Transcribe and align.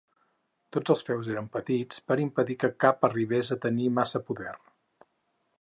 Tots 0.77 0.93
els 0.93 1.03
feus 1.09 1.29
eren 1.33 1.49
petits 1.57 2.01
per 2.11 2.17
impedir 2.25 2.57
que 2.65 2.73
cap 2.87 3.07
arribés 3.11 3.55
a 3.57 3.59
tenir 3.67 3.93
massa 3.99 4.27
poder. 4.31 4.59